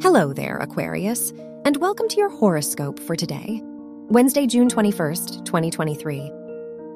Hello 0.00 0.32
there, 0.32 0.58
Aquarius, 0.58 1.32
and 1.64 1.76
welcome 1.78 2.06
to 2.06 2.18
your 2.18 2.28
horoscope 2.28 3.00
for 3.00 3.16
today, 3.16 3.60
Wednesday, 4.06 4.46
June 4.46 4.68
21st, 4.68 5.44
2023. 5.44 6.30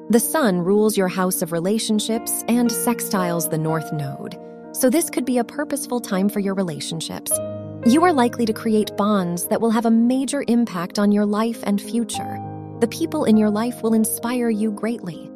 The 0.09 0.21
Sun 0.21 0.59
rules 0.59 0.95
your 0.95 1.09
house 1.09 1.41
of 1.41 1.51
relationships 1.51 2.45
and 2.47 2.69
sextiles 2.69 3.49
the 3.49 3.57
North 3.57 3.91
Node, 3.91 4.39
so 4.71 4.89
this 4.89 5.09
could 5.09 5.25
be 5.25 5.37
a 5.37 5.43
purposeful 5.43 5.99
time 5.99 6.29
for 6.29 6.39
your 6.39 6.53
relationships. 6.53 7.37
You 7.85 8.05
are 8.05 8.13
likely 8.13 8.45
to 8.45 8.53
create 8.53 8.95
bonds 8.95 9.49
that 9.49 9.59
will 9.59 9.71
have 9.71 9.85
a 9.85 9.91
major 9.91 10.45
impact 10.47 10.97
on 10.97 11.11
your 11.11 11.25
life 11.25 11.61
and 11.63 11.81
future. 11.81 12.39
The 12.79 12.87
people 12.87 13.25
in 13.25 13.35
your 13.35 13.49
life 13.49 13.83
will 13.83 13.93
inspire 13.93 14.49
you 14.49 14.71
greatly. 14.71 15.29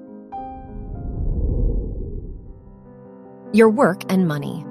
Your 3.52 3.70
work 3.70 4.09
and 4.09 4.26
money. 4.26 4.65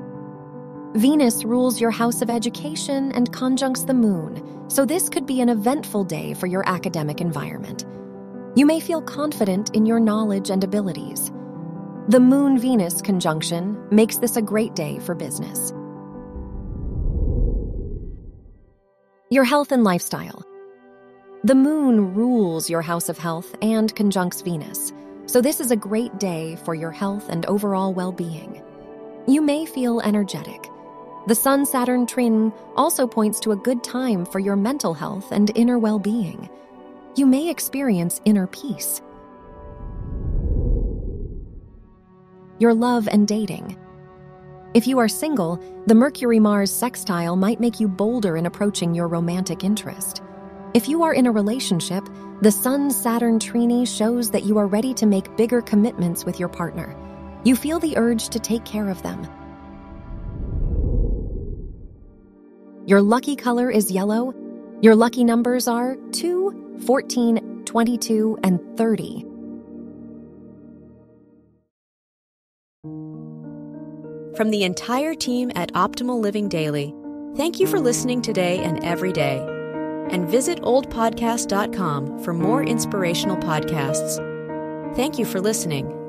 Venus 0.97 1.45
rules 1.45 1.79
your 1.79 1.91
house 1.91 2.23
of 2.23 2.31
education 2.31 3.13
and 3.13 3.31
conjuncts 3.31 3.85
the 3.85 3.93
moon, 3.93 4.65
so 4.71 4.87
this 4.87 5.11
could 5.11 5.27
be 5.27 5.43
an 5.43 5.51
eventful 5.51 6.05
day 6.05 6.33
for 6.33 6.47
your 6.47 6.67
academic 6.67 7.21
environment. 7.21 7.85
You 8.55 8.65
may 8.65 8.81
feel 8.81 9.03
confident 9.03 9.77
in 9.77 9.85
your 9.85 10.01
knowledge 10.01 10.49
and 10.49 10.65
abilities. 10.65 11.31
The 12.09 12.19
Moon 12.19 12.59
Venus 12.59 13.03
conjunction 13.03 13.77
makes 13.91 14.17
this 14.17 14.37
a 14.37 14.43
great 14.43 14.75
day 14.75 14.99
for 15.01 15.15
business. 15.15 15.71
Your 19.29 19.45
health 19.45 19.73
and 19.73 19.85
lifestyle. 19.85 20.43
The 21.45 21.55
moon 21.55 22.15
rules 22.15 22.71
your 22.71 22.81
house 22.81 23.11
of 23.11 23.19
health 23.19 23.55
and 23.61 23.95
conjuncts 23.95 24.41
Venus, 24.41 24.95
so 25.27 25.43
this 25.43 25.61
is 25.61 25.71
a 25.71 25.77
great 25.77 26.17
day 26.19 26.57
for 26.65 26.75
your 26.75 26.91
health 26.91 27.29
and 27.29 27.45
overall 27.45 27.93
well 27.93 28.13
being. 28.13 28.63
You 29.29 29.43
may 29.43 29.67
feel 29.67 30.01
energetic. 30.01 30.71
The 31.27 31.35
Sun 31.35 31.67
Saturn 31.67 32.07
trine 32.07 32.53
also 32.77 33.05
points 33.05 33.41
to 33.41 33.51
a 33.51 33.57
good 33.57 33.83
time 33.83 34.25
for 34.25 34.39
your 34.39 34.55
mental 34.55 34.95
health 34.95 35.33
and 35.33 35.51
inner 35.57 35.77
well 35.77 35.99
being. 35.99 36.49
You 37.17 37.27
may 37.27 37.51
experience 37.51 38.21
inner 38.25 38.47
peace. 38.47 39.03
Your 42.61 42.75
love 42.75 43.09
and 43.09 43.27
dating. 43.27 43.77
If 44.73 44.87
you 44.87 45.01
are 45.01 45.09
single, 45.09 45.61
the 45.87 45.97
Mercury 45.97 46.39
Mars 46.39 46.71
sextile 46.71 47.35
might 47.35 47.59
make 47.59 47.81
you 47.81 47.89
bolder 47.89 48.37
in 48.37 48.47
approaching 48.47 48.95
your 48.95 49.09
romantic 49.09 49.65
interest. 49.65 50.23
If 50.75 50.89
you 50.89 51.03
are 51.03 51.13
in 51.13 51.27
a 51.27 51.33
relationship, 51.33 52.09
the 52.41 52.53
Sun 52.53 52.93
Saturn 52.93 53.41
trine 53.41 53.85
shows 53.85 54.31
that 54.31 54.45
you 54.45 54.59
are 54.59 54.69
ready 54.69 54.95
to 54.95 55.07
make 55.07 55.37
bigger 55.37 55.61
commitments 55.61 56.25
with 56.25 56.39
your 56.39 56.49
partner. 56.49 56.95
You 57.43 57.57
feel 57.57 57.81
the 57.81 57.97
urge 57.97 58.29
to 58.29 58.39
take 58.39 58.65
care 58.65 58.89
of 58.89 59.03
them. 59.03 59.27
Your 62.87 63.03
lucky 63.03 63.35
color 63.35 63.69
is 63.69 63.91
yellow. 63.91 64.33
Your 64.81 64.95
lucky 64.95 65.25
numbers 65.25 65.67
are 65.67 65.97
2, 66.13 66.83
14, 66.87 67.65
22, 67.65 68.39
and 68.45 68.61
30. 68.77 69.27
From 74.37 74.51
the 74.51 74.63
entire 74.63 75.15
team 75.15 75.51
at 75.57 75.73
Optimal 75.73 76.21
Living 76.21 76.49
Daily, 76.49 76.95
thank 77.37 77.59
you 77.59 77.67
for 77.67 77.81
listening 77.81 78.23
today 78.23 78.59
and 78.61 78.85
every 78.85 79.13
day. 79.13 79.39
And 80.11 80.29
visit 80.29 80.61
oldpodcast.com 80.61 82.23
for 82.23 82.35
more 82.35 82.63
inspirational 82.63 83.37
podcasts. 83.39 84.95
Thank 84.95 85.19
you 85.19 85.25
for 85.25 85.41
listening. 85.41 86.06